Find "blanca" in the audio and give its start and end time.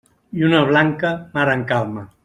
0.71-1.13